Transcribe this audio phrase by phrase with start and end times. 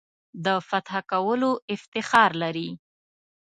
[0.45, 2.69] د فتح کولو افتخار لري.